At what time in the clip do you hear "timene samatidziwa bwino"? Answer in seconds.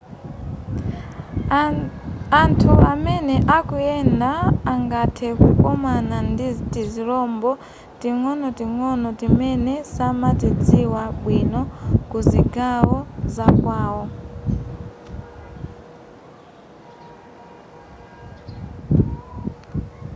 9.19-11.61